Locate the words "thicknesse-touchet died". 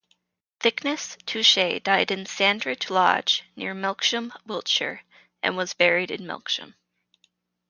0.61-2.09